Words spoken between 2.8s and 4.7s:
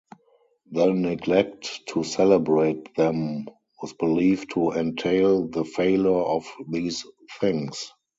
them was believed